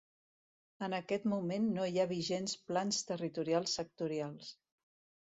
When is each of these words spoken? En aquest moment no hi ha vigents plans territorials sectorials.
En 0.87 0.95
aquest 0.99 1.27
moment 1.33 1.69
no 1.77 1.87
hi 1.91 2.01
ha 2.01 2.07
vigents 2.15 2.59
plans 2.73 3.05
territorials 3.13 3.81
sectorials. 3.81 4.55